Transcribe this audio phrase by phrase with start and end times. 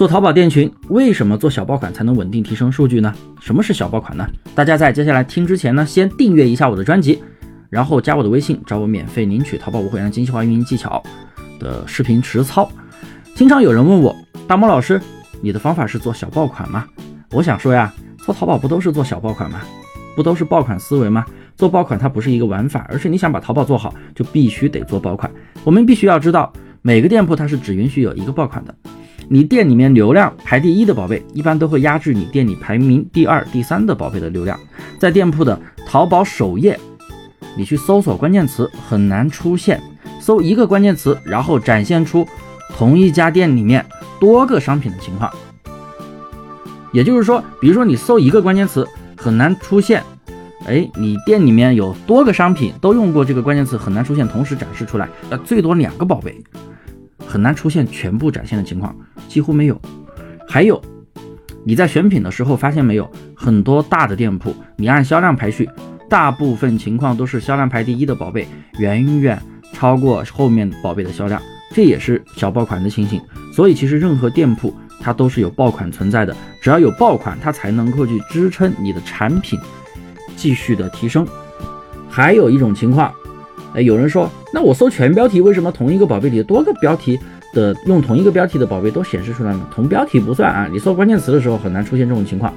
[0.00, 3.14] 做淘宝店群，为什么做小爆款才能稳定提升数据呢？
[3.38, 4.26] 什么是小爆款呢？
[4.54, 7.22] 大家在接下来听之前呢，先订阅一下我的专辑，
[7.68, 11.02] 然后加我的微信，找我免费领取淘宝无会员精细化运营技巧
[11.58, 12.66] 的视频实操。
[13.34, 14.16] 经常有人问我，
[14.46, 14.98] 大猫老师，
[15.42, 16.86] 你的方法是做小爆款吗？
[17.32, 17.92] 我想说呀，
[18.24, 19.60] 做淘宝不都是做小爆款吗？
[20.16, 21.26] 不都是爆款思维吗？
[21.58, 25.30] 做爆款它不是一个玩法，而是你想把淘宝做好，就必须得做爆款。
[25.62, 28.74] 我们必须要知道，每个店铺它是只允许有一个爆款的。
[29.32, 34.58] 你店里面流量排第一的宝贝，一般都会压制你店里排名第二、第三的宝贝的流量。
[34.98, 35.56] 在店铺的
[35.86, 36.76] 淘宝首页，
[37.56, 39.80] 你去搜索关键词，很难出现
[40.18, 42.26] 搜一个关键词，然后展现出
[42.76, 43.86] 同一家店里面
[44.18, 45.30] 多个商品的情况。
[46.90, 48.84] 也就是说，比如说你搜一个关键词，
[49.16, 50.02] 很难出现，
[50.66, 56.36] 哎，你店里面有多个商品都用过这个关键词，很难出现同时展示出来，呃，最多两个宝贝。
[57.30, 58.92] 很难出现全部展现的情况，
[59.28, 59.80] 几乎没有。
[60.48, 60.82] 还有，
[61.64, 65.70] 你在选品的时候发现没有，很多大的店铺，你按销量排序，
[66.08, 68.48] 大部分情况都是销量排第一的宝贝
[68.80, 69.40] 远远
[69.72, 71.40] 超过后面宝贝的销量，
[71.72, 73.22] 这也是小爆款的情形。
[73.54, 79.56] 所以其实任何店铺它都是有爆款存在的，只要有爆款，它才能够去支撑你的产品
[80.34, 81.24] 继续的提升。
[82.08, 83.14] 还有一种情况。
[83.74, 87.18] 哎，有人说，那我搜全标题，为什么同一个宝贝里多个标题
[87.52, 89.68] 的用同一个标题的宝贝都显示出来呢？
[89.72, 92.52] 同标题不算啊，你搜关键词的时候很难出现这种情况。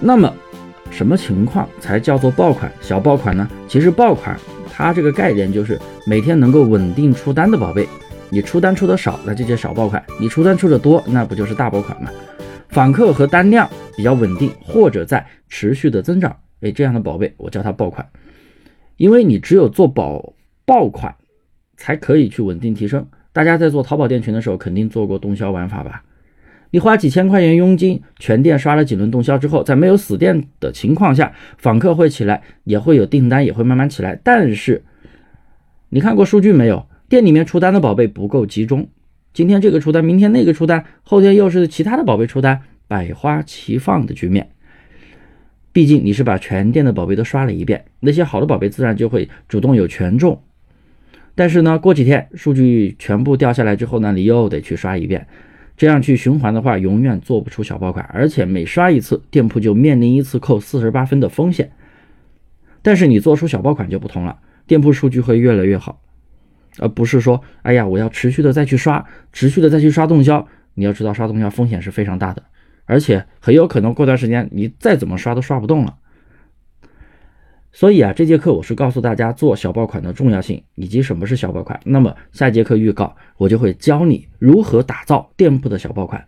[0.00, 0.32] 那么，
[0.90, 3.48] 什么情况才叫做爆款、小爆款呢？
[3.68, 4.38] 其实爆款
[4.72, 7.88] 它这个概念就是每天能够稳定出单的宝贝。
[8.30, 12.10] 你出单出的少，那就叫小爆款；你出单出的多，那不就是大爆款吗？
[12.70, 18.04] 访客和单量比较稳定或者在持续的增长，哎，这样的宝贝我叫它爆款。
[18.96, 21.14] 因为你只有做爆爆款，
[21.76, 23.06] 才可以去稳定提升。
[23.32, 26.04] 大家在做淘宝店群的时候，肯定做过动销玩法吧？
[26.70, 34.18] 你花几千块钱佣金，全店刷了几轮动销之后，在没有死店的情况下，访客会起来，也会有订单，也会慢慢起来。
[34.22, 34.82] 但是，
[35.90, 36.86] 你看过数据没有？
[37.08, 38.88] 店里面出单的宝贝不够集中，
[39.32, 44.50] 今天这个出单，明天那个出单，后天又是其他的宝贝出单，百花齐放的局面。
[45.74, 50.40] 毕竟你是把全店的宝贝都刷了一遍，那些好的宝贝自然就会主动有权重。
[51.34, 55.26] 但是呢，过几天数据全部掉下来之后呢，你又得去刷一遍，
[55.76, 61.72] 这样去循环的话，永远做不出小爆款，而且每刷一次，店铺就面临一次扣四十八分的风险。
[62.80, 66.00] 但是你做出小爆款就不同了，店铺数据会越来越好，
[66.78, 70.46] 而不是说，哎呀，我要持续的再去刷，持续的再去刷动销。
[70.74, 72.44] 你要知道，刷动销风险是非常大的。
[72.86, 75.96] 而且很有可能过段时间你再怎么刷都刷不动了。
[77.72, 81.80] 所以啊，这节课我是告诉大家做小爆款的重要性以及什么是小爆款。
[81.84, 86.24] 那么下节课预告我就会教你如何打造店铺的小爆款，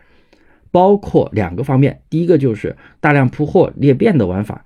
[0.71, 2.01] 包括两个方面。
[2.09, 4.65] 第一个就是大量铺货裂变的玩法，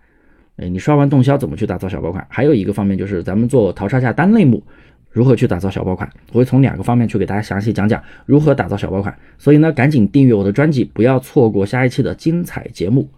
[0.57, 2.25] 哎，你刷完动销怎么去打造小爆款？
[2.29, 4.63] 还有一个方面就是咱们做淘差价单类目。
[5.11, 6.09] 如何去打造小爆款？
[6.31, 9.15] 我会从两个方面去给大家详细讲讲如何打造小爆款。
[9.37, 13.09] 所以呢，赶紧订阅我的专辑，不要错过下一期的精彩节目。